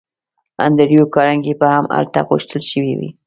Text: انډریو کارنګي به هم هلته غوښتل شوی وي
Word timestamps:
انډریو 0.65 1.11
کارنګي 1.15 1.53
به 1.59 1.67
هم 1.75 1.85
هلته 1.97 2.19
غوښتل 2.29 2.61
شوی 2.71 2.93
وي 2.99 3.09